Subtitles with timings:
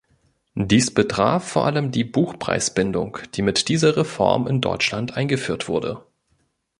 [0.55, 6.03] Dies betraf vor allem die Buchpreisbindung, die mit dieser Reform in Deutschland eingeführt wurde.